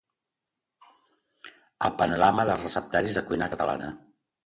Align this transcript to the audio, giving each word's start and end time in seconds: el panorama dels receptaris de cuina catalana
el 1.89 1.95
panorama 2.01 2.49
dels 2.53 2.67
receptaris 2.67 3.19
de 3.21 3.29
cuina 3.33 3.55
catalana 3.57 3.97